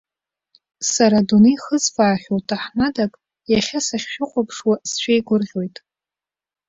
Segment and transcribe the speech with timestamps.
[0.91, 3.11] Сара адунеи хызфаахьоу ҭаҳмадак,
[3.51, 5.75] иахьа сахьшәыхәаԥшуа сшәеигәырӷьоит.